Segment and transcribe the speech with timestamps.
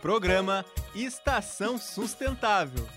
[0.00, 2.88] Programa Estação Sustentável.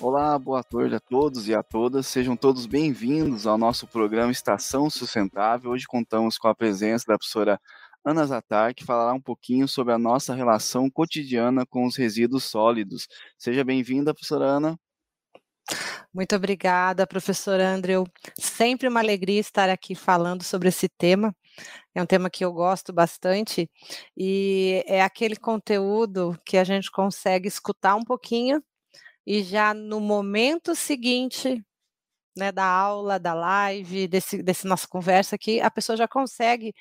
[0.00, 2.06] Olá, boa tarde a todos e a todas.
[2.06, 5.72] Sejam todos bem-vindos ao nosso programa Estação Sustentável.
[5.72, 7.60] Hoje contamos com a presença da professora
[8.04, 13.08] Ana Zatar, que falará um pouquinho sobre a nossa relação cotidiana com os resíduos sólidos.
[13.36, 14.78] Seja bem-vinda, professora Ana.
[16.14, 18.06] Muito obrigada, professor Andrew.
[18.38, 21.34] Sempre uma alegria estar aqui falando sobre esse tema.
[21.94, 23.70] É um tema que eu gosto bastante
[24.16, 28.62] e é aquele conteúdo que a gente consegue escutar um pouquinho
[29.26, 31.64] e já no momento seguinte
[32.36, 36.74] né, da aula, da live, desse, desse nossa conversa aqui, a pessoa já consegue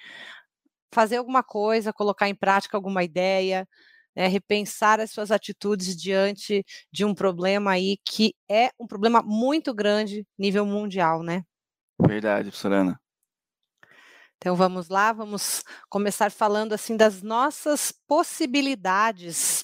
[0.94, 3.68] fazer alguma coisa, colocar em prática alguma ideia,
[4.16, 9.74] né, repensar as suas atitudes diante de um problema aí que é um problema muito
[9.74, 11.44] grande nível mundial, né?
[12.00, 13.03] Verdade, professora Ana.
[14.44, 19.64] Então vamos lá, vamos começar falando assim das nossas possibilidades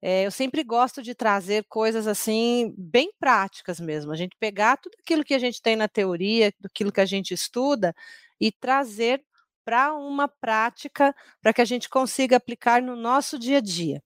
[0.00, 4.12] é, eu sempre gosto de trazer coisas assim bem práticas mesmo.
[4.12, 7.34] A gente pegar tudo aquilo que a gente tem na teoria, aquilo que a gente
[7.34, 7.92] estuda
[8.40, 9.24] e trazer
[9.64, 14.00] para uma prática para que a gente consiga aplicar no nosso dia a dia.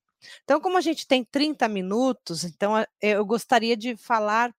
[0.44, 4.50] Então, como a gente tem 30 minutos, então eu gostaria de falar,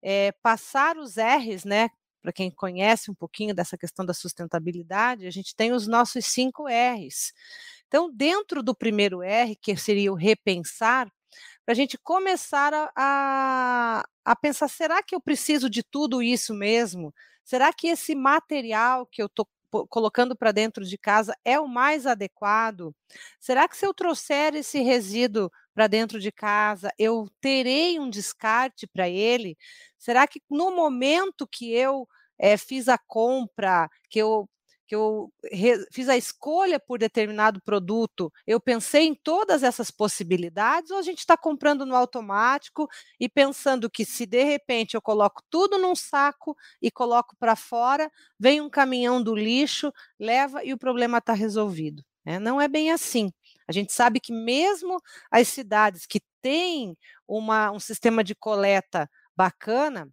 [0.00, 1.90] é, passar os R's, né?
[2.22, 6.66] Para quem conhece um pouquinho dessa questão da sustentabilidade, a gente tem os nossos cinco
[6.68, 7.32] R's.
[7.88, 11.10] Então, dentro do primeiro R, que seria o repensar,
[11.64, 16.54] para a gente começar a, a, a, pensar: será que eu preciso de tudo isso
[16.54, 17.14] mesmo?
[17.44, 19.48] Será que esse material que eu estou
[19.88, 22.94] colocando para dentro de casa é o mais adequado?
[23.38, 28.86] Será que se eu trouxer esse resíduo para dentro de casa, eu terei um descarte
[28.86, 29.56] para ele?
[29.98, 32.06] Será que no momento que eu
[32.38, 34.48] é, fiz a compra, que eu
[34.90, 35.32] que eu
[35.92, 41.18] fiz a escolha por determinado produto, eu pensei em todas essas possibilidades, ou a gente
[41.18, 42.88] está comprando no automático
[43.20, 48.10] e pensando que se de repente eu coloco tudo num saco e coloco para fora,
[48.36, 52.02] vem um caminhão do lixo, leva e o problema está resolvido.
[52.24, 52.40] Né?
[52.40, 53.30] Não é bem assim.
[53.70, 55.00] A gente sabe que mesmo
[55.30, 60.08] as cidades que têm uma, um sistema de coleta bacana,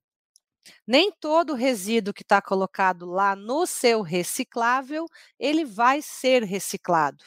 [0.86, 5.08] nem todo resíduo que está colocado lá no seu reciclável,
[5.40, 7.26] ele vai ser reciclado.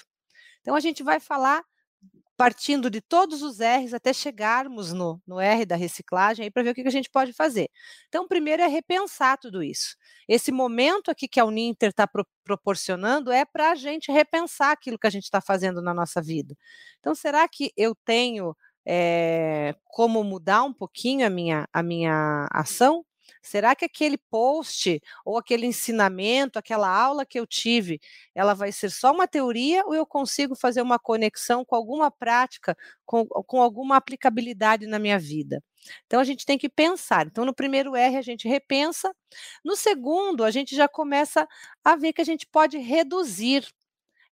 [0.61, 1.65] Então, a gente vai falar
[2.41, 6.75] partindo de todos os R's até chegarmos no, no R da reciclagem para ver o
[6.75, 7.69] que, a gente pode fazer.
[8.09, 9.95] Então, primeiro é repensar tudo isso.
[10.27, 14.99] Esse momento aqui que a Uninter está pro, proporcionando é para a gente repensar aquilo
[14.99, 16.57] que a gente está fazendo na nossa vida.
[16.99, 18.57] Então, será que eu tenho
[18.89, 23.05] é, como mudar um pouquinho a minha, a minha ação?
[23.43, 28.01] Será que aquele post ou aquele ensinamento, aquela aula que eu tive,
[28.35, 32.77] ela vai ser só uma teoria ou eu consigo fazer uma conexão com alguma prática,
[33.07, 35.63] com, com alguma aplicabilidade na minha vida?
[36.07, 37.27] Então a gente tem que pensar.
[37.27, 39.15] Então no primeiro R a gente repensa,
[39.65, 41.47] no segundo a gente já começa
[41.85, 43.67] a ver que a gente pode reduzir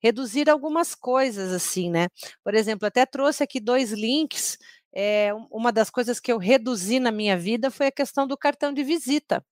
[0.01, 2.09] reduzir algumas coisas assim, né?
[2.45, 4.57] Por exemplo, até trouxe aqui dois links
[5.01, 8.73] é, uma das coisas que eu reduzi na minha vida foi a questão do cartão
[8.73, 9.45] de visita.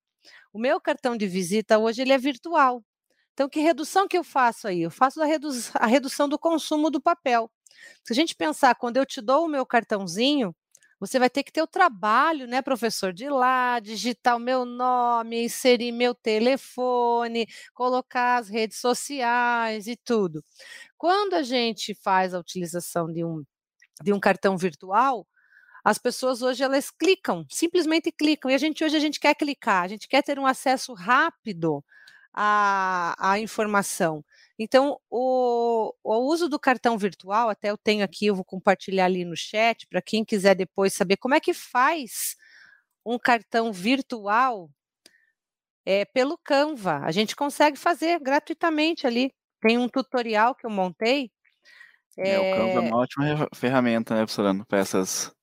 [0.52, 2.82] O meu cartão de visita hoje ele é virtual.
[3.32, 4.82] Então, que redução que eu faço aí?
[4.82, 7.48] Eu faço a, redu a redução do consumo do papel.
[8.02, 10.52] Se a gente pensar, quando eu te dou o meu cartãozinho,
[10.98, 14.64] você vai ter que ter o trabalho, né, professor, de ir lá, digitar o meu
[14.64, 20.44] nome, inserir meu telefone, colocar as redes sociais e tudo.
[20.98, 23.44] Quando a gente faz a utilização de um
[24.02, 25.26] de um cartão virtual,
[25.86, 28.50] as pessoas hoje elas clicam, simplesmente clicam.
[28.50, 31.80] E a gente hoje a gente quer clicar, a gente quer ter um acesso rápido
[32.34, 34.25] à, à informação.
[34.58, 39.25] Então, o, o uso do cartão virtual, até eu tenho aqui, eu vou compartilhar ali
[39.25, 42.34] no chat, para quem quiser depois saber como é que faz
[43.04, 44.69] um cartão virtual
[45.84, 46.98] é, pelo Canva.
[47.04, 49.32] A gente consegue fazer gratuitamente ali.
[49.60, 51.30] Tem um tutorial que eu montei
[52.19, 55.37] é, é o Canva é uma ótima ferramenta, né, professora, para essas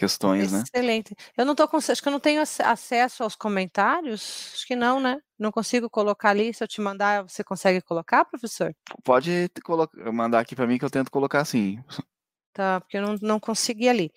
[0.00, 0.52] questões, Excelente.
[0.52, 0.64] né?
[0.74, 1.16] Excelente.
[1.36, 4.98] Eu não tô com, acho que eu não tenho acesso aos comentários, acho que não,
[4.98, 5.20] né?
[5.38, 6.52] Não consigo colocar ali.
[6.52, 8.74] Se eu te mandar, você consegue colocar, professor?
[9.04, 9.50] Pode
[10.12, 11.82] mandar aqui para mim que eu tento colocar sim.
[12.52, 14.10] Tá, porque eu não, não consegui ali.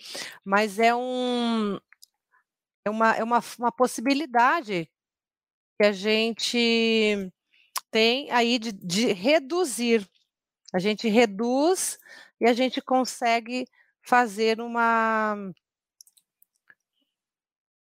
[0.43, 1.77] Mas é um
[2.85, 4.89] é uma, é uma, uma possibilidade
[5.79, 7.31] que a gente
[7.91, 10.09] tem aí de, de reduzir
[10.73, 11.99] a gente reduz
[12.41, 13.67] e a gente consegue
[14.01, 15.37] fazer uma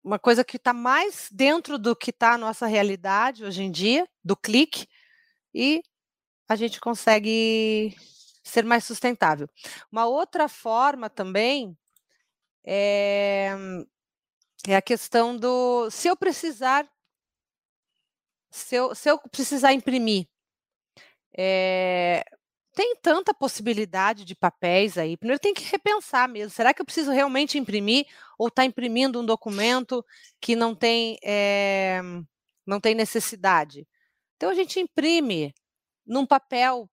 [0.07, 4.07] uma coisa que está mais dentro do que está a nossa realidade hoje em dia,
[4.23, 4.87] do clique,
[5.53, 5.83] e
[6.47, 7.93] a gente consegue
[8.41, 9.49] ser mais sustentável.
[9.91, 11.77] Uma outra forma também
[12.65, 13.49] é,
[14.65, 16.89] é a questão do se eu precisar
[18.49, 20.25] se eu, se eu precisar imprimir
[21.37, 22.23] é,
[22.77, 25.17] tem tanta possibilidade de papéis aí.
[25.17, 26.51] Primeiro tem que repensar mesmo.
[26.51, 28.05] Será que eu preciso realmente imprimir
[28.37, 30.05] ou está imprimindo um documento
[30.39, 31.99] que não tem é,
[32.67, 33.87] não tem necessidade?
[34.35, 35.55] Então a gente imprime
[36.05, 36.87] num papel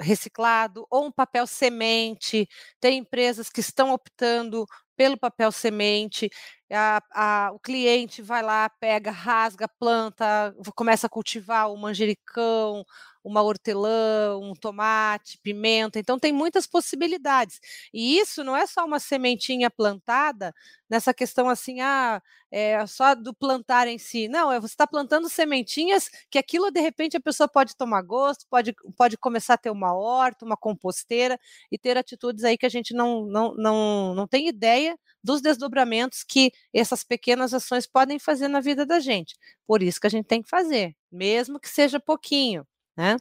[0.00, 2.48] reciclado ou um papel semente.
[2.80, 4.64] Tem empresas que estão optando
[4.96, 6.30] pelo papel semente.
[6.72, 12.84] A, a, o cliente vai lá, pega, rasga, planta, começa a cultivar o manjericão,
[13.26, 15.98] uma hortelã, um tomate, pimenta.
[15.98, 17.58] Então tem muitas possibilidades.
[17.92, 20.54] E isso não é só uma sementinha plantada
[20.88, 24.28] nessa questão assim, ah, é só do plantar em si.
[24.28, 28.46] Não, é você está plantando sementinhas que aquilo de repente a pessoa pode tomar gosto,
[28.48, 31.36] pode, pode começar a ter uma horta, uma composteira
[31.70, 36.22] e ter atitudes aí que a gente não, não, não, não tem ideia dos desdobramentos
[36.22, 39.34] que essas pequenas ações podem fazer na vida da gente.
[39.66, 42.64] Por isso que a gente tem que fazer, mesmo que seja pouquinho,
[42.96, 43.16] né?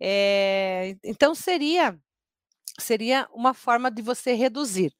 [0.00, 1.98] É, então seria
[2.80, 4.92] seria uma forma de você reduzir.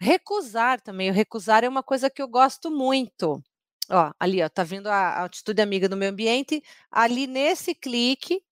[0.00, 3.42] Recusar também, o recusar é uma coisa que eu gosto muito.
[3.90, 6.62] Ó, ali, ó, tá vendo a, a atitude amiga do meio ambiente?
[6.90, 8.42] Ali nesse clique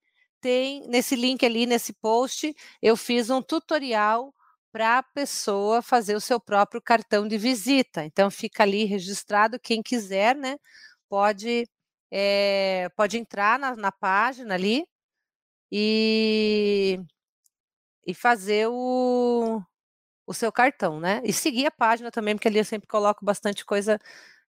[0.40, 4.34] tem nesse link ali nesse post, eu fiz um tutorial
[4.72, 8.04] para a pessoa fazer o seu próprio cartão de visita.
[8.04, 10.56] Então fica ali registrado, quem quiser, né?
[11.08, 11.66] Pode,
[12.18, 14.86] é, pode entrar na, na página ali
[15.70, 16.98] e,
[18.06, 19.62] e fazer o,
[20.26, 21.20] o seu cartão, né?
[21.24, 23.98] E seguir a página também, porque ali eu sempre coloco bastante coisa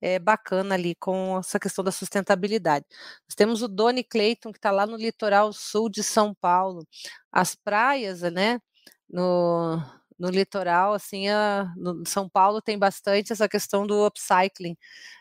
[0.00, 2.84] é, bacana ali com essa questão da sustentabilidade.
[3.28, 6.86] Nós temos o Doni Clayton, que está lá no litoral sul de São Paulo.
[7.30, 8.60] As praias, né?
[9.08, 9.80] No,
[10.22, 14.76] no litoral, assim, a, no São Paulo tem bastante essa questão do upcycling,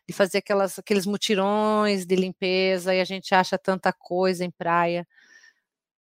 [0.08, 5.08] de fazer aquelas, aqueles mutirões de limpeza, e a gente acha tanta coisa em praia,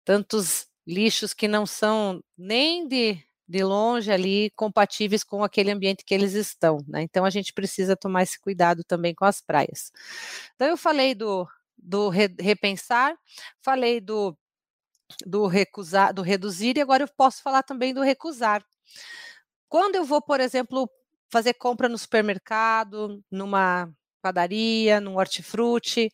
[0.05, 6.13] tantos lixos que não são nem de de longe ali compatíveis com aquele ambiente que
[6.13, 7.01] eles estão, né?
[7.01, 9.91] Então a gente precisa tomar esse cuidado também com as praias.
[10.55, 11.45] Então eu falei do,
[11.77, 13.13] do re, repensar,
[13.61, 14.37] falei do
[15.25, 18.63] do recusar, do reduzir e agora eu posso falar também do recusar.
[19.69, 20.89] Quando eu vou, por exemplo,
[21.31, 23.89] fazer compra no supermercado, numa
[24.21, 26.11] padaria, num hortifruti,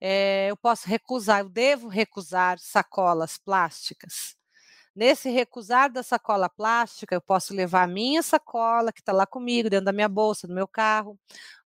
[0.00, 4.36] é, eu posso recusar, eu devo recusar sacolas plásticas.
[4.94, 9.70] Nesse recusar da sacola plástica, eu posso levar a minha sacola, que está lá comigo,
[9.70, 11.18] dentro da minha bolsa, do meu carro.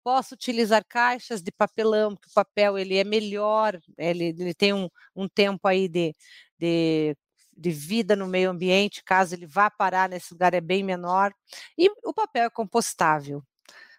[0.04, 4.90] Posso utilizar caixas de papelão, porque o papel ele é melhor, ele, ele tem um,
[5.16, 6.16] um tempo aí de,
[6.60, 7.16] de,
[7.62, 11.34] de vida no meio ambiente, caso ele vá parar nesse lugar, é bem menor.
[11.78, 13.44] E o papel é compostável.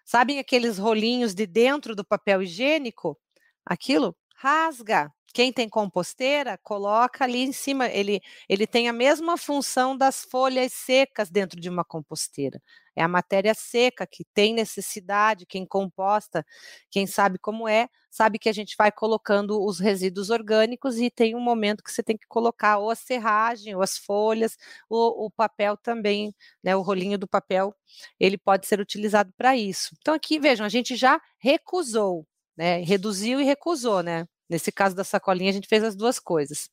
[0.05, 3.17] Sabem aqueles rolinhos de dentro do papel higiênico?
[3.65, 9.97] Aquilo rasga, quem tem composteira, coloca ali em cima, ele, ele tem a mesma função
[9.97, 12.61] das folhas secas dentro de uma composteira.
[12.95, 16.45] É a matéria seca que tem necessidade, quem composta,
[16.91, 21.35] quem sabe como é, sabe que a gente vai colocando os resíduos orgânicos e tem
[21.35, 24.57] um momento que você tem que colocar ou a serragem, ou as folhas,
[24.89, 27.75] o, o papel também, né, o rolinho do papel,
[28.19, 29.95] ele pode ser utilizado para isso.
[29.99, 35.03] Então aqui, vejam, a gente já recusou, né, reduziu e recusou, né, Nesse caso da
[35.03, 36.69] sacolinha, a gente fez as duas coisas.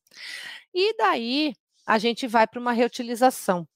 [0.75, 1.54] E daí
[1.87, 3.66] a gente vai para uma reutilização.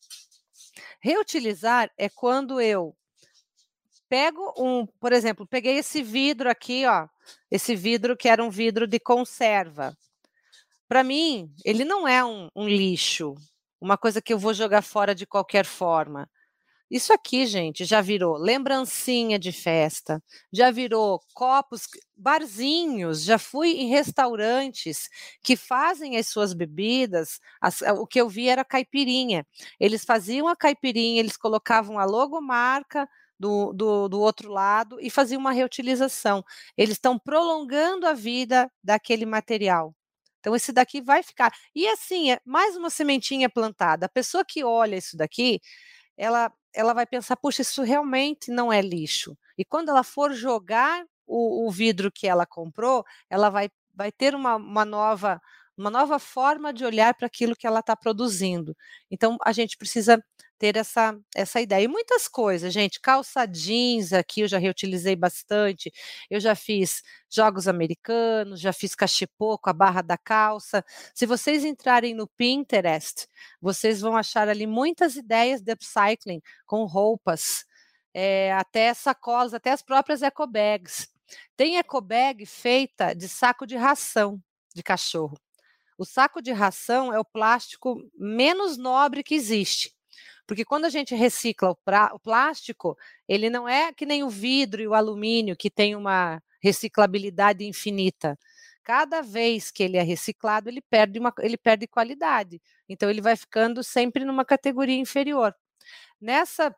[1.01, 2.97] Reutilizar é quando eu
[4.09, 7.09] pego um, por exemplo, peguei esse vidro aqui, ó,
[7.51, 9.97] esse vidro que era um vidro de conserva.
[10.89, 13.35] Para mim, ele não é um, um lixo,
[13.81, 16.29] uma coisa que eu vou jogar fora de qualquer forma.
[16.91, 20.23] Isso aqui, gente, já virou lembrancinha de festa,
[20.53, 25.09] já virou copos, barzinhos, já fui em restaurantes
[25.43, 27.41] que fazem as suas bebidas.
[27.61, 29.47] As, o que eu vi era caipirinha.
[29.81, 35.41] Eles faziam a caipirinha, eles colocavam a logomarca do, do, do outro lado e faziam
[35.41, 36.45] uma reutilização.
[36.77, 39.95] Eles estão prolongando a vida daquele material.
[40.41, 41.53] Então, esse daqui vai ficar.
[41.75, 44.07] E assim, é mais uma sementinha plantada.
[44.07, 45.61] A pessoa que olha isso daqui,
[46.17, 49.37] ela ela vai pensar, puxa, isso realmente não é lixo.
[49.57, 54.35] E quando ela for jogar o, o vidro que ela comprou, ela vai, vai ter
[54.35, 55.41] uma, uma nova
[55.77, 58.77] uma nova forma de olhar para aquilo que ela está produzindo.
[59.11, 60.23] Então, a gente precisa
[60.59, 61.85] ter essa, essa ideia.
[61.85, 65.93] E muitas coisas, gente, calça jeans aqui eu já reutilizei bastante,
[66.31, 70.85] eu já fiz jogos americanos, já fiz cachepô com a barra da calça.
[71.15, 73.27] Se vocês entrarem no Pinterest,
[73.61, 77.65] vocês vão achar ali muitas ideias de upcycling com roupas,
[78.15, 81.09] é, até sacolas, até as próprias eco bags.
[81.57, 84.41] Tem eco bag feita de saco de ração
[84.75, 85.37] de cachorro.
[85.97, 89.95] O saco de ração é o plástico menos nobre que existe.
[90.47, 92.97] Porque quando a gente recicla o, pra, o, plástico,
[93.29, 98.39] ele não é que nem o vidro e o alumínio, que tem uma reciclabilidade infinita.
[98.83, 102.61] Cada vez que ele é reciclado, ele perde, uma, ele perde qualidade.
[102.89, 105.55] Então, ele vai ficando sempre numa categoria inferior.
[106.21, 106.75] Nessa,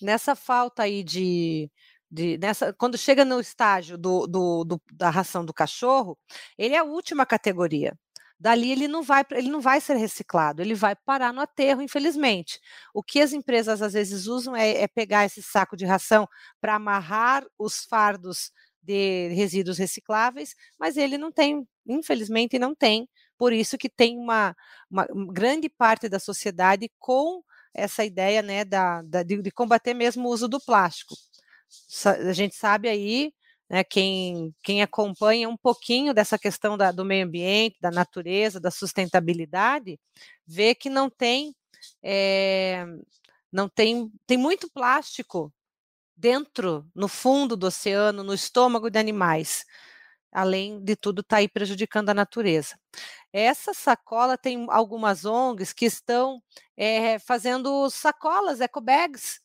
[0.00, 1.70] nessa falta aí de,
[2.10, 6.18] de, nessa, quando chega no estágio do, do, do, da ração do cachorro,
[6.58, 7.98] ele é a última categoria.
[8.42, 12.58] Dali ele não vai, ele não vai ser reciclado, ele vai parar no aterro, infelizmente.
[12.92, 16.26] O que as empresas às vezes usam é, é pegar esse saco de ração
[16.60, 18.50] para amarrar os fardos
[18.82, 23.08] de resíduos recicláveis, mas ele não tem, infelizmente não tem.
[23.38, 24.56] Por isso que tem uma,
[24.90, 30.28] uma grande parte da sociedade com essa ideia né, da, da de, de combater mesmo
[30.28, 31.14] o uso do plástico.
[32.04, 33.32] A gente sabe aí
[33.72, 38.70] né, quem, quem acompanha um pouquinho dessa questão da, do meio ambiente, da natureza, da
[38.70, 39.98] sustentabilidade,
[40.46, 41.54] vê que não tem,
[42.02, 42.84] é,
[43.50, 45.50] não tem, tem muito plástico
[46.14, 49.64] dentro, no fundo do oceano, no estômago de animais.
[50.30, 52.78] Além de tudo, está aí prejudicando a natureza.
[53.32, 56.42] Essa sacola tem algumas ONGs que estão
[56.76, 59.40] é, fazendo sacolas, eco bags,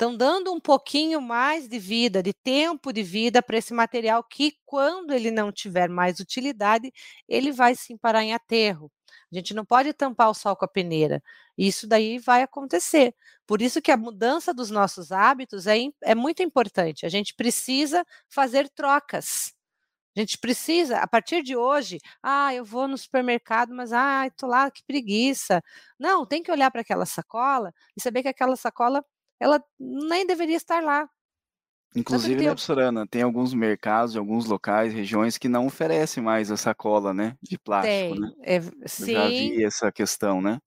[0.00, 4.54] Estão dando um pouquinho mais de vida, de tempo de vida para esse material que,
[4.64, 6.90] quando ele não tiver mais utilidade,
[7.28, 8.90] ele vai sim parar em aterro.
[9.30, 11.22] A gente não pode tampar o sol com a peneira.
[11.54, 13.14] Isso daí vai acontecer.
[13.46, 17.04] Por isso que a mudança dos nossos hábitos é, é muito importante.
[17.04, 19.52] A gente precisa fazer trocas.
[20.16, 24.48] A gente precisa, a partir de hoje, ah, eu vou no supermercado, mas ah, estou
[24.48, 25.62] lá, que preguiça.
[25.98, 29.04] Não, tem que olhar para aquela sacola e saber que aquela sacola
[29.40, 31.08] ela nem deveria estar lá.
[31.96, 36.56] Inclusive, né, professora Ana, tem alguns mercados, alguns locais, regiões que não oferecem mais a
[36.56, 38.20] sacola, né, de plástico, tem.
[38.20, 38.32] né?
[38.42, 39.12] É, sim.
[39.12, 40.60] Eu já vi essa questão, né?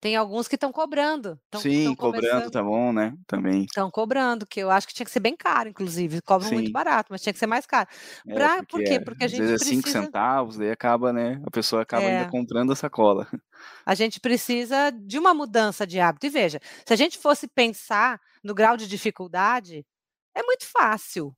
[0.00, 1.40] Tem alguns que estão cobrando.
[1.50, 3.14] Tão, Sim, tão cobrando tá bom, né?
[3.26, 3.62] Também.
[3.62, 6.20] Estão cobrando, que eu acho que tinha que ser bem caro, inclusive.
[6.20, 7.88] Cobram muito barato, mas tinha que ser mais caro.
[8.26, 9.00] Pra, é, por quê?
[9.00, 9.82] Porque a às gente vezes é precisa...
[9.82, 11.40] 5 centavos, daí acaba, né?
[11.46, 12.18] A pessoa acaba é.
[12.18, 13.26] ainda comprando a sacola.
[13.86, 16.26] A gente precisa de uma mudança de hábito.
[16.26, 19.84] E veja, se a gente fosse pensar no grau de dificuldade,
[20.34, 21.34] é muito fácil.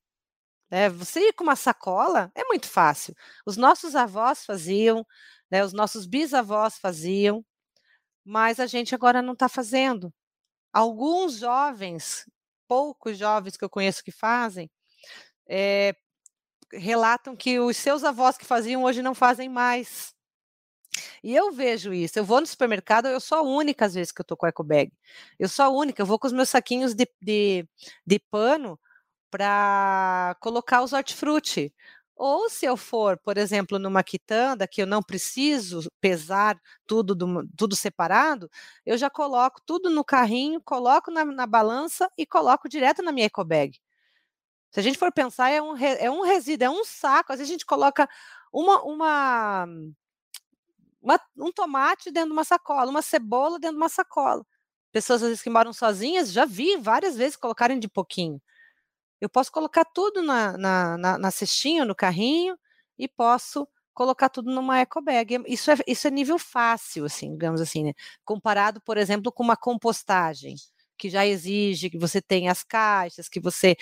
[0.71, 0.88] Né?
[0.91, 3.15] Você ir com uma sacola é muito fácil.
[3.47, 5.07] Os nossos avós faziam,
[5.50, 5.65] né?
[5.65, 7.45] os nossos bisavós faziam
[8.28, 10.12] mas a gente agora não está fazendo.
[10.70, 12.30] Alguns jovens,
[12.68, 14.70] poucos jovens que eu conheço que fazem,
[15.49, 15.97] é,
[16.70, 20.14] relatam que os seus avós que faziam hoje não fazem mais.
[21.25, 22.18] E eu vejo isso.
[22.18, 24.62] Eu vou no supermercado, eu sou a única às vezes que eu tô com eco
[24.62, 24.92] bag.
[25.38, 27.66] Eu sou a única, eu vou com os meus saquinhos de, de,
[28.06, 28.78] de pano
[29.30, 31.75] para colocar os hortifruti.
[32.18, 37.48] Ou se eu for, por exemplo, numa quitanda, que eu não preciso pesar tudo, do,
[37.56, 38.50] tudo separado,
[38.84, 43.26] eu já coloco tudo no carrinho, coloco na, na balança e coloco direto na minha
[43.26, 43.78] ecobag.
[44.72, 47.32] Se a gente for pensar, é um, é um resíduo, é um saco.
[47.32, 48.08] Às vezes a gente coloca
[48.52, 49.66] uma, uma,
[51.00, 54.44] uma, um tomate dentro de uma sacola, uma cebola dentro de uma sacola.
[54.92, 58.40] Pessoas às vezes que moram sozinhas, já vi várias vezes colocarem de pouquinho.
[59.20, 62.56] Eu posso colocar tudo na, na, na, na cestinha, no carrinho,
[62.98, 65.42] e posso colocar tudo numa eco bag.
[65.46, 67.92] Isso é, isso é nível fácil, assim, digamos assim, né?
[68.25, 70.54] Comparado, por exemplo, com uma compostagem,
[70.96, 73.76] que já exige que você tenha as caixas, que você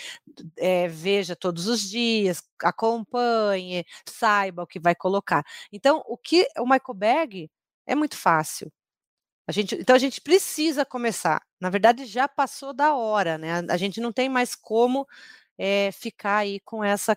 [0.59, 5.45] é, veja todos os dias, acompanhe, saiba o que vai colocar.
[5.73, 7.51] Então, o que uma eco bag
[7.87, 8.71] é muito fácil.
[9.47, 11.41] A gente, então a gente precisa começar.
[11.61, 13.61] Na verdade, já passou da hora, né?
[13.61, 15.07] A, a gente não tem mais como
[15.59, 17.17] é, ficar aí com essa,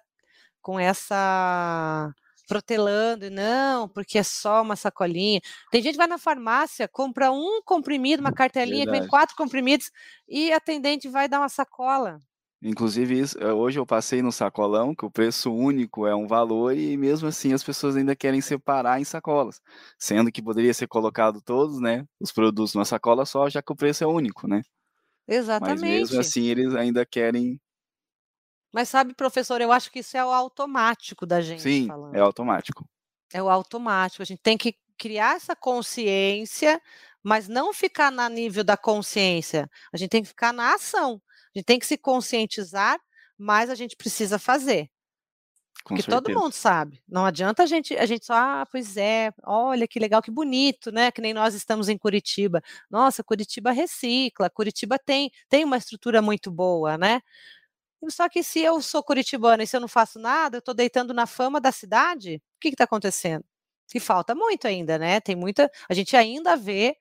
[0.61, 2.13] com essa
[2.47, 5.39] protelando, não, porque é só uma sacolinha.
[5.71, 8.97] Tem gente que vai na farmácia, compra um comprimido, uma cartelinha Verdade.
[8.97, 9.91] que vem quatro comprimidos,
[10.27, 12.19] e a atendente vai dar uma sacola.
[12.61, 16.75] Inclusive, isso, eh, hoje eu passei no sacolão, que o preço único é um valor,
[16.75, 19.61] e mesmo assim as pessoas ainda querem separar em sacolas,
[19.97, 23.75] sendo que poderia ser colocado todos, né, os produtos numa sacola só, já que o
[23.75, 24.61] preço é único, né?
[25.25, 25.81] Exatamente.
[25.81, 27.59] Mas mesmo assim eles ainda querem.
[28.73, 32.15] Mas sabe, professor, eu acho que isso é o automático da gente Sim, falando.
[32.15, 32.85] é automático.
[33.33, 34.21] É o automático.
[34.21, 36.81] A gente tem que criar essa consciência,
[37.23, 39.69] mas não ficar na nível da consciência.
[39.93, 41.21] A gente tem que ficar na ação.
[41.55, 42.99] A gente tem que se conscientizar,
[43.37, 44.89] mas a gente precisa fazer.
[45.83, 46.21] Com Porque certeza.
[46.21, 47.01] todo mundo sabe.
[47.07, 50.91] Não adianta a gente, a gente só, ah, pois é, olha que legal, que bonito,
[50.91, 51.11] né?
[51.11, 52.61] Que nem nós estamos em Curitiba.
[52.89, 57.21] Nossa, Curitiba recicla, Curitiba tem, tem uma estrutura muito boa, né?
[58.09, 61.13] Só que se eu sou curitibana e se eu não faço nada, eu estou deitando
[61.13, 63.43] na fama da cidade, o que está acontecendo?
[63.89, 65.19] Que falta muito ainda, né?
[65.19, 65.69] Tem muita.
[65.89, 66.95] A gente ainda vê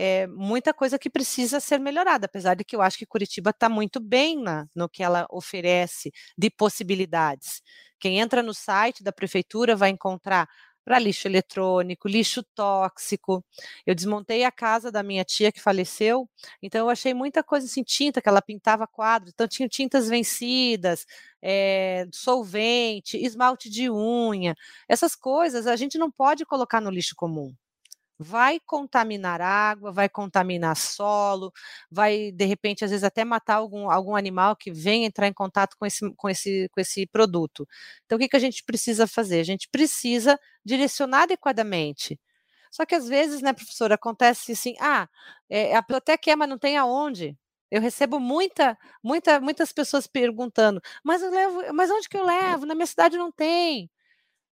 [0.00, 3.68] é, muita coisa que precisa ser melhorada, apesar de que eu acho que Curitiba está
[3.68, 7.60] muito bem na, no que ela oferece de possibilidades.
[7.98, 10.48] Quem entra no site da prefeitura vai encontrar
[10.84, 13.44] para lixo eletrônico, lixo tóxico.
[13.84, 16.30] Eu desmontei a casa da minha tia que faleceu,
[16.62, 21.04] então eu achei muita coisa assim, tinta, que ela pintava quadros, então tinha tintas vencidas,
[21.42, 24.54] é, solvente, esmalte de unha,
[24.88, 27.52] essas coisas a gente não pode colocar no lixo comum
[28.18, 31.52] vai contaminar água, vai contaminar solo,
[31.90, 35.76] vai de repente às vezes até matar algum, algum animal que vem entrar em contato
[35.78, 37.66] com esse, com esse, com esse produto.
[38.04, 39.40] Então o que, que a gente precisa fazer?
[39.40, 42.18] A gente precisa direcionar adequadamente.
[42.70, 45.08] Só que às vezes, né, professora, acontece assim, ah,
[45.48, 47.36] é, a pessoa até quer, mas não tem aonde.
[47.70, 52.64] Eu recebo muita, muita, muitas pessoas perguntando, mas eu levo, mas onde que eu levo?
[52.66, 53.90] Na minha cidade não tem.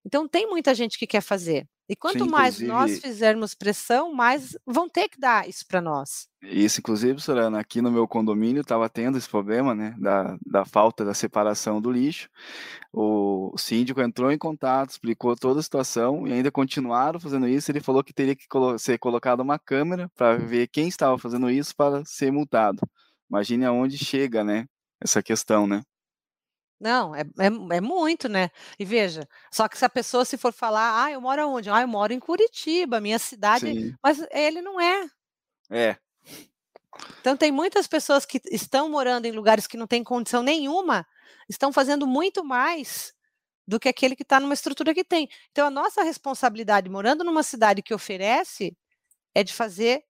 [0.05, 1.69] Então tem muita gente que quer fazer.
[1.89, 6.29] E quanto Sim, mais nós fizermos pressão, mais vão ter que dar isso para nós.
[6.43, 11.05] Isso, inclusive, Sorana, aqui no meu condomínio estava tendo esse problema, né, da, da falta
[11.05, 12.29] da separação do lixo.
[12.93, 17.71] O síndico entrou em contato, explicou toda a situação e ainda continuaram fazendo isso.
[17.71, 21.49] Ele falou que teria que colo ser colocada uma câmera para ver quem estava fazendo
[21.51, 22.81] isso para ser multado.
[23.31, 24.67] Imagine aonde chega, né,
[25.01, 25.83] essa questão, né?
[26.79, 28.51] Não, é, é, é, muito, né?
[28.79, 31.71] E veja, só que se a pessoa se for falar, ah, eu moro aonde?
[31.71, 33.95] Ah, eu moro em Curitiba, minha cidade, Sim.
[34.03, 35.07] mas ele não é.
[35.71, 35.97] É.
[37.21, 41.07] Então tem muitas pessoas que estão morando em lugares que não têm condição nenhuma,
[41.49, 43.15] estão fazendo muito mais
[43.67, 45.29] do que aquele que está numa estrutura que tem.
[45.51, 48.77] Então a nossa responsabilidade morando numa cidade que oferece
[49.35, 50.05] é de fazer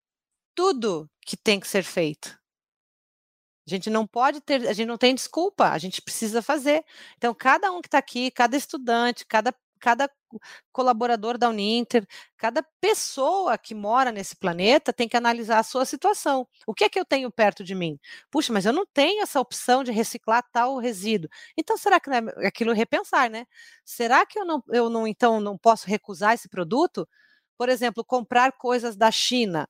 [0.54, 2.38] tudo que tem que ser feito.
[3.66, 6.84] A gente não pode ter, a gente não tem desculpa, a gente precisa fazer.
[7.16, 10.08] Então, cada um que está aqui, cada estudante, cada, cada
[10.72, 16.46] colaborador da Uninter, cada pessoa que mora nesse planeta tem que analisar a sua situação.
[16.66, 17.98] O que é que eu tenho perto de mim?
[18.30, 21.28] Puxa, mas eu não tenho essa opção de reciclar tal resíduo.
[21.56, 23.46] Então, será que não é aquilo repensar, né?
[23.84, 27.08] Será que eu não, eu não então não posso recusar esse produto?
[27.58, 29.68] Por exemplo, comprar coisas da China.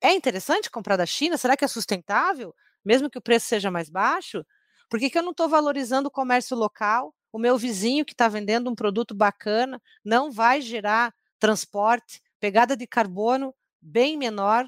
[0.00, 1.36] É interessante comprar da China?
[1.36, 2.54] Será que é sustentável?
[2.88, 4.42] Mesmo que o preço seja mais baixo,
[4.88, 7.14] por que, que eu não estou valorizando o comércio local?
[7.30, 12.86] O meu vizinho que está vendendo um produto bacana não vai gerar transporte, pegada de
[12.86, 14.66] carbono bem menor.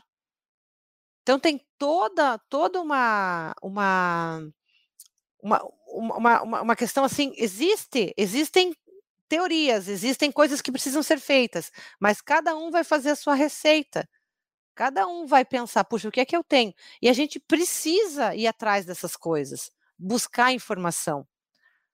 [1.22, 4.42] Então tem toda toda uma uma
[5.42, 8.76] uma, uma, uma, uma questão assim, existe, existem
[9.26, 14.06] teorias, existem coisas que precisam ser feitas, mas cada um vai fazer a sua receita.
[14.80, 16.72] Cada um vai pensar, puxa, o que é que eu tenho?
[17.02, 21.28] E a gente precisa ir atrás dessas coisas, buscar informação.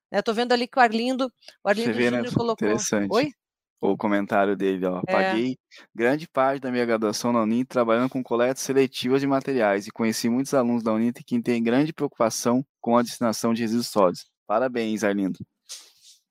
[0.09, 1.27] Eu estou vendo ali que o Arlindo,
[1.65, 2.23] o Arlindo Você vê, né?
[2.33, 2.69] Colocou.
[2.69, 3.13] Interessante.
[3.13, 3.33] Oi?
[3.81, 5.03] O comentário dele, ó.
[5.05, 5.13] É.
[5.13, 5.59] Paguei
[5.93, 10.29] grande parte da minha graduação na Uninter trabalhando com coletas seletivas de materiais e conheci
[10.29, 14.31] muitos alunos da Uninter que têm grande preocupação com a destinação de resíduos sólidos.
[14.47, 15.41] Parabéns, Arlindo.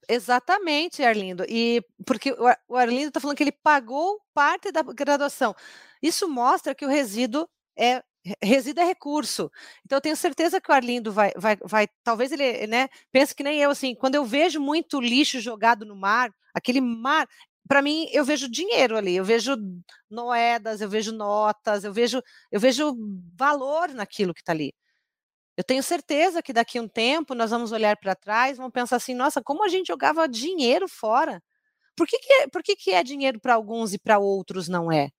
[0.07, 1.43] Exatamente, Arlindo.
[1.49, 2.33] E porque
[2.69, 5.53] o Arlindo está falando que ele pagou parte da graduação.
[6.07, 8.01] Isso mostra que o resíduo é
[8.43, 9.51] resíduo é recurso.
[9.85, 13.43] Então eu tenho certeza que o Arlindo vai, vai, vai talvez ele, né, pense que
[13.43, 17.27] nem eu assim, quando eu vejo muito lixo jogado no mar, aquele mar,
[17.67, 19.55] para mim eu vejo dinheiro ali, eu vejo
[20.09, 22.95] moedas, eu vejo notas, eu vejo eu vejo
[23.37, 24.73] valor naquilo que está ali.
[25.57, 28.97] Eu tenho certeza que daqui a um tempo nós vamos olhar para trás, vamos pensar
[28.97, 31.41] assim, nossa, como a gente jogava dinheiro fora?
[31.97, 34.91] Por que, que, é, por que, que é dinheiro para alguns e para outros não
[34.91, 35.09] é?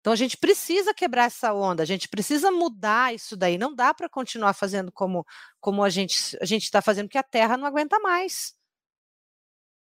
[0.00, 3.58] Então a gente precisa quebrar essa onda, a gente precisa mudar isso daí.
[3.58, 5.26] Não dá para continuar fazendo como,
[5.60, 8.54] como a gente a gente está fazendo, porque a terra não aguenta mais.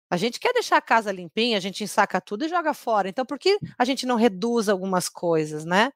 [0.10, 3.10] A gente quer deixar a casa limpinha, a gente ensaca tudo e joga fora.
[3.10, 5.92] Então, por que a gente não reduz algumas coisas, né?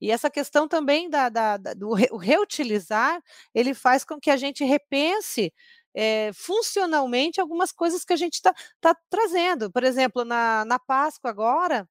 [0.00, 3.20] E essa questão também da, da, da do re, reutilizar,
[3.54, 5.52] ele faz com que a gente repense
[5.94, 9.70] é, funcionalmente algumas coisas que a gente está tá trazendo.
[9.70, 11.88] Por exemplo, na, na Páscoa agora,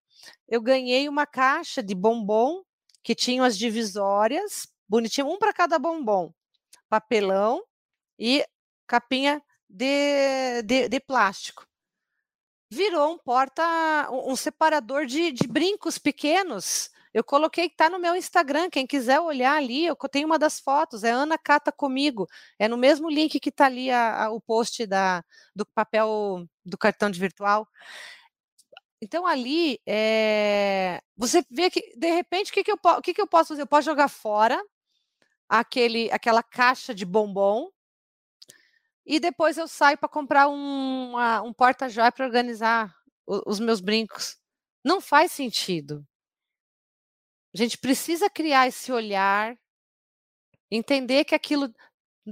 [0.47, 2.63] eu ganhei uma caixa de bombom
[3.03, 6.34] que tinham as divisórias, bonitinho, um para cada bombom,
[6.89, 7.63] papelão
[8.17, 8.45] e
[8.88, 11.65] capinha de, de, de plástico.
[12.71, 13.63] virou um porta,
[14.12, 16.89] um, separador de, de brincos pequenos.
[17.13, 18.69] Eu coloquei que está no meu Instagram.
[18.69, 21.03] Quem quiser olhar ali, eu tenho uma das fotos.
[21.03, 22.27] É Ana Cata comigo.
[22.60, 25.23] É no mesmo link que está ali a, a, o post da,
[25.55, 27.67] do papel do cartão de virtual.
[29.02, 33.28] Então ali é, você vê que de repente o que, que, eu, que, que eu
[33.28, 33.62] posso fazer?
[33.62, 34.62] Eu posso jogar fora
[35.48, 37.72] aquele, aquela caixa de bombom
[39.06, 42.94] e depois eu saio para comprar um, um porta-joia para organizar
[43.26, 44.38] os, os meus brincos.
[44.84, 46.06] Não faz sentido.
[47.54, 49.58] A gente precisa criar esse olhar,
[50.70, 51.74] entender que aquilo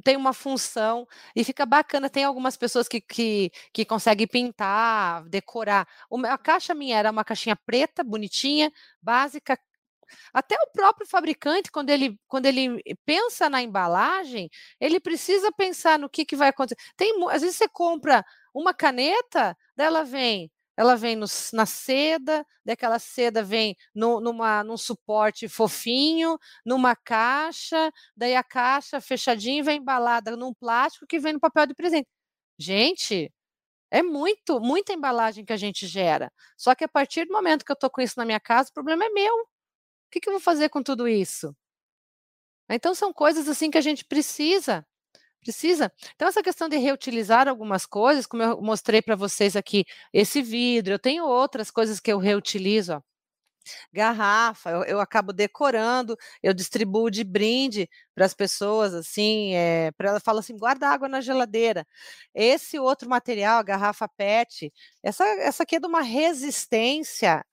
[0.01, 2.09] tem uma função e fica bacana.
[2.09, 5.87] Tem algumas pessoas que, que, que conseguem pintar, decorar.
[6.29, 9.57] A caixa minha era uma caixinha preta, bonitinha, básica.
[10.33, 16.09] Até o próprio fabricante, quando ele, quando ele pensa na embalagem, ele precisa pensar no
[16.09, 16.81] que, que vai acontecer.
[16.95, 22.99] Tem, às vezes você compra uma caneta, dela vem ela vem no, na seda, daquela
[22.99, 30.37] seda vem no, numa, num suporte fofinho, numa caixa, daí a caixa fechadinha vem embalada
[30.37, 32.07] num plástico que vem no papel de presente.
[32.59, 33.31] Gente,
[33.91, 36.31] é muito, muita embalagem que a gente gera.
[36.57, 38.73] Só que a partir do momento que eu estou com isso na minha casa, o
[38.73, 39.35] problema é meu.
[39.35, 39.47] O
[40.11, 41.55] que, que eu vou fazer com tudo isso?
[42.69, 44.85] Então são coisas assim que a gente precisa
[45.47, 45.89] Precisa.
[46.13, 50.93] Então, essa questão de reutilizar algumas coisas, como eu mostrei para vocês aqui, esse vidro,
[50.95, 53.01] eu tenho outras coisas que eu reutilizo, ó.
[53.93, 60.09] Garrafa, eu, eu acabo decorando, eu distribuo de brinde para as pessoas, assim, é, para
[60.09, 61.87] ela fala assim, guarda água na geladeira.
[62.35, 67.45] Esse outro material, a garrafa PET, essa, essa aqui é de uma resistência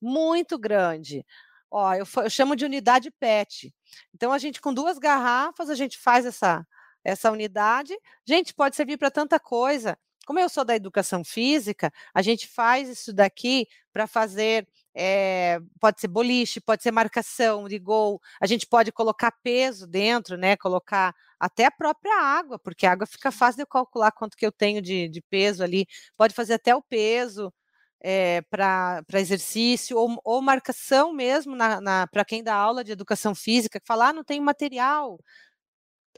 [0.00, 1.24] muito grande.
[1.70, 3.72] Ó, eu, eu chamo de unidade PET.
[4.14, 6.66] Então, a gente, com duas garrafas, a gente faz essa,
[7.08, 7.96] essa unidade.
[8.24, 9.98] Gente, pode servir para tanta coisa.
[10.26, 16.00] Como eu sou da educação física, a gente faz isso daqui para fazer é, pode
[16.00, 20.56] ser boliche, pode ser marcação de gol, a gente pode colocar peso dentro, né?
[20.56, 24.44] Colocar até a própria água, porque a água fica fácil de eu calcular quanto que
[24.44, 25.86] eu tenho de, de peso ali.
[26.16, 27.52] Pode fazer até o peso
[28.00, 33.34] é, para exercício, ou, ou, marcação mesmo na, na para quem dá aula de educação
[33.34, 35.18] física, que fala, ah, não tem material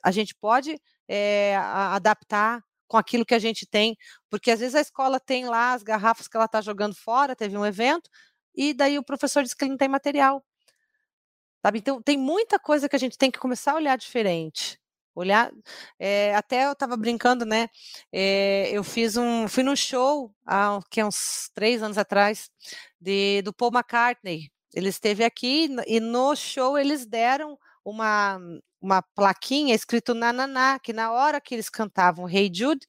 [0.03, 3.97] a gente pode é, adaptar com aquilo que a gente tem,
[4.29, 7.57] porque às vezes a escola tem lá as garrafas que ela está jogando fora, teve
[7.57, 8.11] um evento,
[8.55, 10.45] e daí o professor diz que ele não tem material.
[11.63, 11.79] Sabe?
[11.79, 14.81] Então, tem muita coisa que a gente tem que começar a olhar diferente.
[15.15, 15.53] Olhar,
[15.99, 17.69] é, até eu estava brincando, né?
[18.13, 22.51] É, eu fiz um, fui num show há que, uns três anos atrás
[23.01, 24.51] de, do Paul McCartney.
[24.75, 28.39] Ele esteve aqui e no show eles deram uma,
[28.81, 32.87] uma plaquinha escrito Nananá, que na hora que eles cantavam Hey Jude,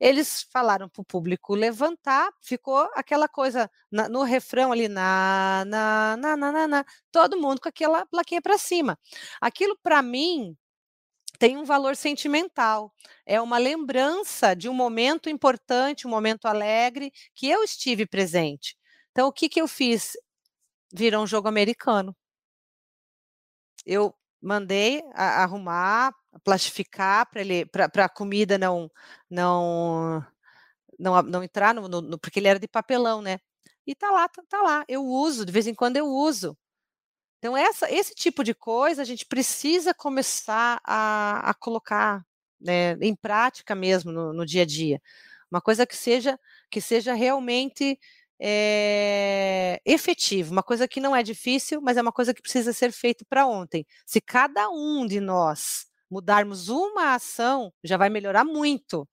[0.00, 6.16] eles falaram para o público levantar, ficou aquela coisa na, no refrão ali, na, na,
[6.16, 8.98] na, na, na, na, todo mundo com aquela plaquinha para cima.
[9.40, 10.56] Aquilo, para mim,
[11.38, 12.92] tem um valor sentimental,
[13.26, 18.76] é uma lembrança de um momento importante, um momento alegre, que eu estive presente.
[19.10, 20.12] Então, o que, que eu fiz?
[20.92, 22.16] Virou um jogo americano.
[23.86, 24.14] Eu
[24.44, 28.90] mandei a, arrumar, plastificar para ele, para a comida não,
[29.28, 30.24] não,
[30.98, 33.38] não, não entrar no, no, porque ele era de papelão, né?
[33.86, 34.84] E tá lá, tá, tá, lá.
[34.88, 36.56] Eu uso, de vez em quando eu uso.
[37.38, 42.24] Então essa, esse tipo de coisa a gente precisa começar a, a colocar
[42.60, 45.00] né, em prática mesmo no, no dia a dia.
[45.50, 46.38] Uma coisa que seja
[46.70, 47.98] que seja realmente
[48.40, 52.92] é, efetivo, uma coisa que não é difícil, mas é uma coisa que precisa ser
[52.92, 53.86] feita para ontem.
[54.06, 59.08] Se cada um de nós mudarmos uma ação, já vai melhorar muito,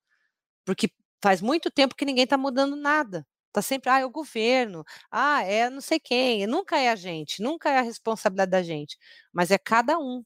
[0.66, 0.90] porque
[1.24, 3.26] faz muito tempo que ninguém está mudando nada.
[3.50, 7.42] Está sempre, ah, é o governo, ah, é não sei quem, nunca é a gente,
[7.44, 8.98] nunca é a responsabilidade da gente,
[9.34, 10.24] mas é cada um.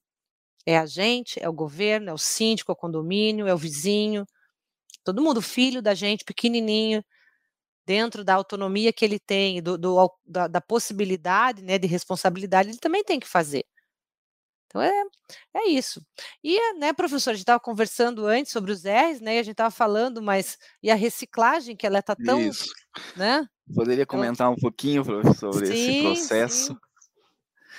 [0.65, 4.25] É a gente, é o governo, é o síndico, é o condomínio, é o vizinho,
[5.03, 7.03] todo mundo, filho da gente, pequenininho,
[7.85, 12.77] dentro da autonomia que ele tem, do, do da, da, possibilidade né, de responsabilidade, ele
[12.77, 13.65] também tem que fazer.
[14.67, 15.03] Então é,
[15.53, 16.01] é isso.
[16.43, 19.35] E, né, professor, a gente estava conversando antes sobre os R's, né?
[19.35, 22.41] E a gente estava falando, mas e a reciclagem, que ela está tão.
[22.41, 22.73] Isso.
[23.15, 23.47] Né?
[23.73, 26.73] Poderia comentar um pouquinho, professor, sobre sim, esse processo?
[26.73, 26.77] Sim.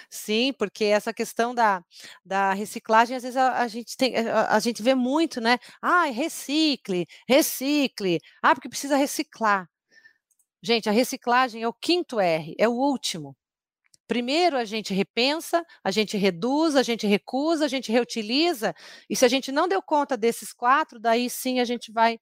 [0.09, 1.83] Sim, porque essa questão da,
[2.25, 5.59] da reciclagem, às vezes a, a gente tem, a, a, gente vê muito, né?
[5.83, 8.21] Ah, recicle, recicle.
[8.43, 9.69] Ah, porque precisa reciclar.
[10.67, 13.37] Gente, a reciclagem é o quinto R, é o último.
[14.09, 18.75] Primeiro a gente repensa, a gente reduz, a gente recusa, a gente reutiliza,
[19.09, 22.19] e se a gente não deu conta desses quatro, daí sim a gente vai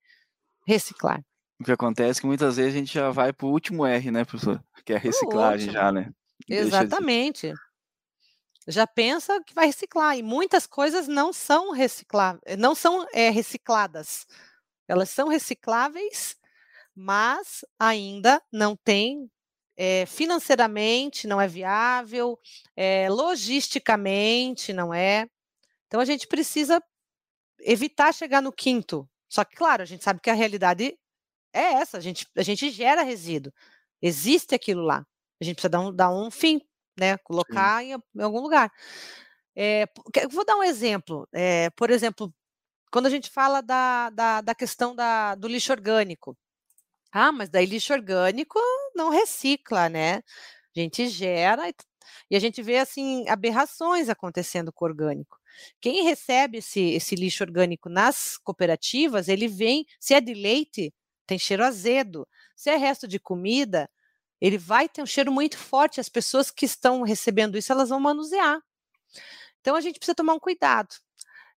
[0.67, 1.25] reciclar.
[1.59, 4.11] O que acontece é que muitas vezes a gente já vai para o último R,
[4.11, 4.63] né, professor?
[4.85, 6.13] Que é a reciclagem já, né?
[6.47, 7.51] Exatamente.
[7.51, 7.55] De...
[8.69, 10.19] Já pensa que vai reciclar.
[10.19, 14.27] E muitas coisas não são recicláveis, não são é, recicladas.
[14.87, 16.37] Elas são recicláveis,
[16.95, 19.31] mas ainda não tem
[19.77, 22.39] é, financeiramente não é viável,
[22.77, 25.29] é, logisticamente não é.
[25.87, 26.83] Então a gente precisa
[27.61, 29.09] evitar chegar no quinto.
[29.29, 30.97] Só que, claro, a gente sabe que a realidade
[31.53, 33.53] é essa, a gente, a gente gera resíduo.
[34.01, 35.05] Existe aquilo lá.
[35.41, 36.61] A gente precisa dar um, dar um fim,
[36.99, 37.17] né?
[37.19, 38.71] Colocar em, em, algum lugar.
[39.57, 39.87] É,
[40.31, 41.29] vou dar um exemplo.
[41.33, 42.33] É, por exemplo,
[42.93, 46.37] quando a gente fala da, da, da questão da, do lixo orgânico.
[47.15, 48.59] Ah, mas daí lixo orgânico
[48.95, 50.17] não recicla, né?
[50.77, 51.69] A gente gera
[52.31, 55.39] e, a gente vê assim aberrações acontecendo com o orgânico.
[55.81, 60.93] Quem recebe esse, esse lixo orgânico nas cooperativas, ele vem, se é de leite,
[61.27, 62.27] tem cheiro azedo.
[62.57, 63.89] Se é resto de comida,
[64.41, 66.01] ele vai ter um cheiro muito forte.
[66.01, 68.61] As pessoas que estão recebendo isso, elas vão manusear.
[69.61, 70.95] Então a gente precisa tomar um cuidado.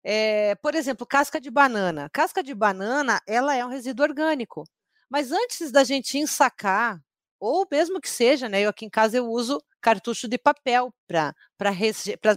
[0.03, 2.09] É, por exemplo, casca de banana.
[2.11, 4.63] Casca de banana, ela é um resíduo orgânico.
[5.09, 7.01] Mas antes da gente ensacar,
[7.39, 8.61] ou mesmo que seja, né?
[8.61, 11.33] Eu aqui em casa eu uso cartucho de papel para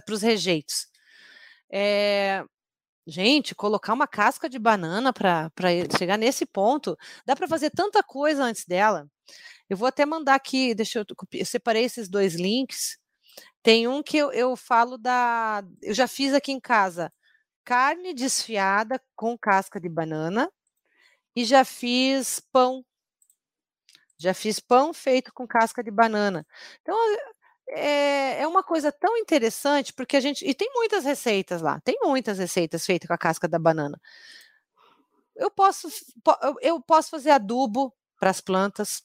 [0.09, 0.87] os rejeitos.
[1.71, 2.43] É,
[3.07, 5.51] gente, colocar uma casca de banana para
[5.97, 9.07] chegar nesse ponto, dá para fazer tanta coisa antes dela.
[9.69, 12.97] Eu vou até mandar aqui, deixa eu, eu separei esses dois links.
[13.63, 15.63] Tem um que eu, eu falo da.
[15.81, 17.11] Eu já fiz aqui em casa
[17.63, 20.49] carne desfiada com casca de banana
[21.35, 22.85] e já fiz pão.
[24.17, 26.45] Já fiz pão feito com casca de banana.
[26.81, 26.95] Então,
[27.69, 30.45] é, é uma coisa tão interessante, porque a gente.
[30.45, 33.99] E tem muitas receitas lá, tem muitas receitas feitas com a casca da banana.
[35.35, 35.87] Eu posso,
[36.61, 39.03] eu posso fazer adubo para as plantas,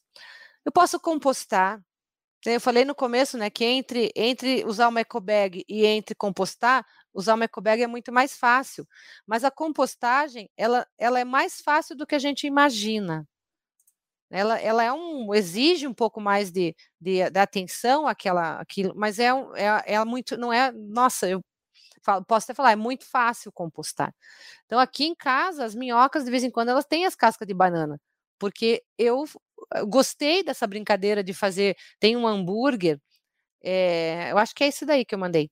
[0.64, 1.80] eu posso compostar.
[2.44, 7.34] Eu falei no começo, né, que entre, entre usar uma ecobag e entre compostar, usar
[7.34, 8.86] uma ecobag é muito mais fácil.
[9.26, 13.26] Mas a compostagem, ela, ela é mais fácil do que a gente imagina.
[14.30, 19.18] Ela, ela é um, exige um pouco mais de, de, de atenção aquela, aquilo, mas
[19.20, 21.40] é, é, é muito, não é, nossa, eu
[22.04, 24.14] falo, posso até falar, é muito fácil compostar.
[24.66, 27.54] Então, aqui em casa, as minhocas, de vez em quando, elas têm as cascas de
[27.54, 28.00] banana,
[28.38, 29.24] porque eu,
[29.88, 32.98] gostei dessa brincadeira de fazer, tem um hambúrguer,
[33.64, 35.50] é, eu acho que é esse daí que eu mandei,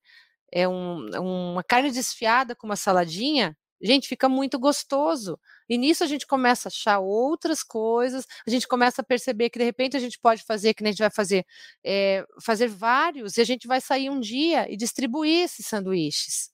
[0.52, 5.38] é um, uma carne desfiada com uma saladinha, gente, fica muito gostoso.
[5.68, 9.58] E nisso a gente começa a achar outras coisas, a gente começa a perceber que
[9.58, 11.44] de repente a gente pode fazer, que nem a gente vai fazer,
[11.84, 16.53] é, fazer vários, e a gente vai sair um dia e distribuir esses sanduíches.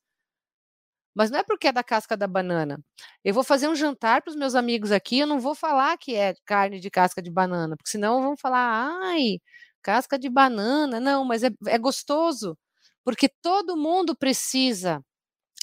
[1.15, 2.83] Mas não é porque é da casca da banana.
[3.25, 6.15] Eu vou fazer um jantar para os meus amigos aqui, eu não vou falar que
[6.15, 9.39] é carne de casca de banana, porque senão vão falar, ai,
[9.83, 11.01] casca de banana.
[11.01, 12.57] Não, mas é, é gostoso,
[13.05, 15.05] porque todo mundo precisa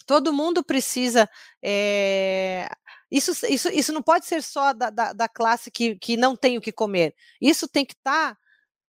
[0.07, 1.29] todo mundo precisa
[1.61, 2.69] é,
[3.11, 6.57] isso, isso, isso não pode ser só da, da, da, classe que, que não tem
[6.57, 7.15] o que comer.
[7.41, 8.37] Isso tem que estar tá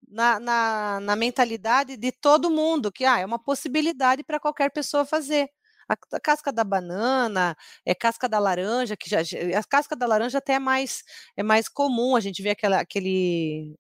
[0.09, 5.05] na, na, na, mentalidade de todo mundo, que ah, é uma possibilidade para qualquer pessoa
[5.05, 5.51] fazer.
[5.89, 10.39] A, a, casca da banana, é casca da laranja, que já a casca da laranja
[10.39, 11.03] até é mais
[11.37, 13.77] é mais comum, a gente vê aquela, aquele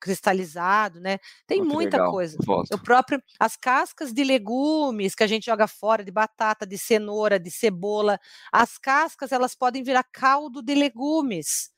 [0.00, 1.18] cristalizado, né?
[1.46, 2.10] Tem oh, muita legal.
[2.10, 2.38] coisa.
[2.72, 7.38] O próprio as cascas de legumes que a gente joga fora de batata, de cenoura,
[7.38, 8.18] de cebola,
[8.50, 11.70] as cascas elas podem virar caldo de legumes.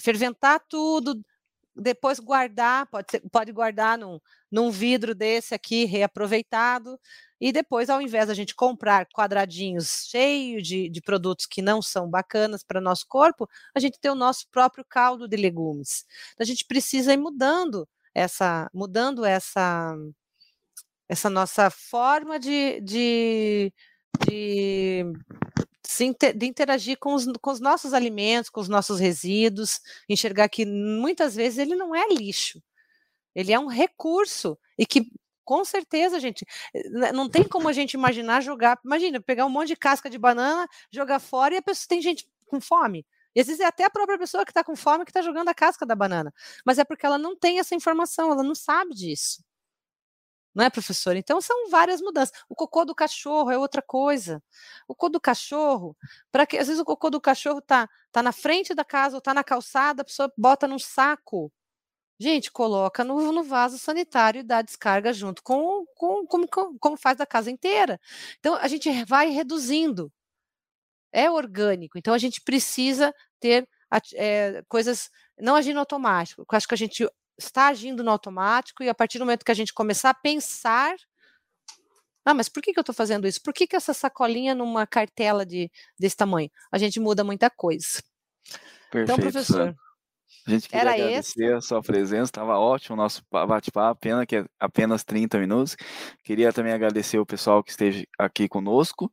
[0.00, 1.20] Ferventar tudo,
[1.78, 6.98] depois guardar, pode, ser, pode guardar num, num vidro desse aqui reaproveitado
[7.40, 12.10] e depois, ao invés da gente comprar quadradinhos cheios de, de produtos que não são
[12.10, 16.04] bacanas para nosso corpo, a gente tem o nosso próprio caldo de legumes.
[16.32, 19.94] Então, a gente precisa ir mudando essa, mudando essa,
[21.08, 23.72] essa nossa forma de, de,
[24.26, 25.04] de,
[26.36, 31.34] de interagir com os, com os nossos alimentos, com os nossos resíduos, enxergar que muitas
[31.34, 32.62] vezes ele não é lixo,
[33.34, 35.10] ele é um recurso e que
[35.48, 36.44] com certeza, gente.
[37.14, 38.78] Não tem como a gente imaginar jogar.
[38.84, 42.28] Imagina, pegar um monte de casca de banana, jogar fora e a pessoa tem gente
[42.46, 43.06] com fome.
[43.34, 45.48] E às vezes é até a própria pessoa que está com fome que está jogando
[45.48, 46.34] a casca da banana.
[46.66, 49.42] Mas é porque ela não tem essa informação, ela não sabe disso.
[50.54, 51.16] Não é, professor?
[51.16, 52.36] Então são várias mudanças.
[52.48, 54.42] O cocô do cachorro é outra coisa.
[54.88, 55.96] O cocô do cachorro,
[56.32, 59.20] para que às vezes o cocô do cachorro tá, tá na frente da casa ou
[59.20, 61.52] tá na calçada, a pessoa bota num saco
[62.20, 66.48] Gente, coloca no, no vaso sanitário e dá descarga junto com, com como,
[66.80, 68.00] como faz da casa inteira.
[68.40, 70.12] Então, a gente vai reduzindo.
[71.12, 73.66] É orgânico, então a gente precisa ter
[74.14, 76.42] é, coisas não agindo automático.
[76.42, 77.08] Eu acho que a gente
[77.38, 80.96] está agindo no automático e a partir do momento que a gente começar a pensar
[82.28, 83.40] ah, mas por que, que eu estou fazendo isso?
[83.42, 86.50] Por que, que essa sacolinha numa cartela de, desse tamanho?
[86.70, 88.02] A gente muda muita coisa.
[88.46, 89.74] Então, Perfeito, então, professor.
[90.46, 91.52] A gente queria Era agradecer esse?
[91.54, 95.74] a sua presença, estava ótimo o nosso bate-papo, pena que é apenas 30 minutos.
[96.22, 99.10] Queria também agradecer o pessoal que esteve aqui conosco.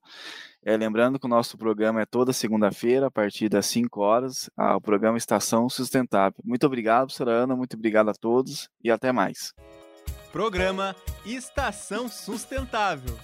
[0.65, 4.82] É, lembrando que o nosso programa é toda segunda-feira, a partir das 5 horas, o
[4.82, 6.39] programa Estação Sustentável.
[6.43, 9.54] Muito obrigado, professora Ana, muito obrigado a todos e até mais.
[10.32, 13.15] Programa Estação Sustentável.